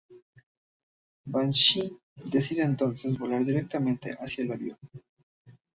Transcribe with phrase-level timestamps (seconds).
[1.27, 1.93] Banshee
[2.25, 4.77] decide entonces volar directamente hacia el avión.